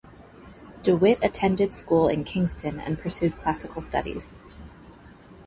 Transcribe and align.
DeWitt 0.81 1.19
attended 1.23 1.75
school 1.75 2.07
in 2.07 2.23
Kingston 2.23 2.79
and 2.79 2.97
pursued 2.97 3.37
classical 3.37 3.83
studies. 3.83 4.39